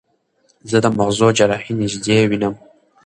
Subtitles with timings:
[0.69, 2.55] زه د مغزو جراحي نږدې وینم.